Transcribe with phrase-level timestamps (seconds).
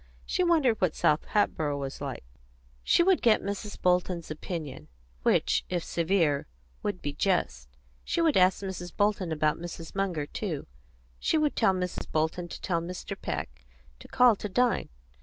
[0.25, 2.23] She wondered what South Hatboro' was like;
[2.83, 3.79] she would get Mrs.
[3.79, 4.87] Bolton's opinion,
[5.21, 6.47] which, if severe,
[6.81, 7.69] would be just.
[8.03, 8.91] She would ask Mrs.
[8.97, 9.93] Bolton about Mrs.
[9.93, 10.65] Munger, too.
[11.19, 12.11] She would tell Mrs.
[12.11, 13.15] Bolton to tell Mr.
[13.15, 13.63] Peck
[13.99, 14.89] to call to dine.